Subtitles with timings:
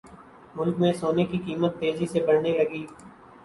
[0.55, 2.85] ملک میں سونے کی قیمت تیزی سے بڑھنے لگی